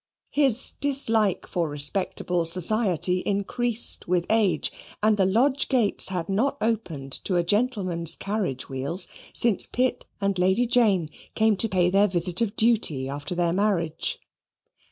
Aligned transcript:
His 0.31 0.71
dislike 0.71 1.45
for 1.45 1.69
respectable 1.69 2.47
society 2.47 3.19
increased 3.19 4.07
with 4.07 4.25
age, 4.31 4.71
and 5.03 5.15
the 5.15 5.27
lodge 5.27 5.69
gates 5.69 6.09
had 6.09 6.27
not 6.27 6.57
opened 6.59 7.11
to 7.25 7.35
a 7.35 7.43
gentleman's 7.43 8.15
carriage 8.15 8.67
wheels 8.67 9.07
since 9.31 9.67
Pitt 9.67 10.07
and 10.19 10.39
Lady 10.39 10.65
Jane 10.65 11.11
came 11.35 11.55
to 11.57 11.69
pay 11.69 11.91
their 11.91 12.07
visit 12.07 12.41
of 12.41 12.55
duty 12.55 13.07
after 13.07 13.35
their 13.35 13.53
marriage. 13.53 14.19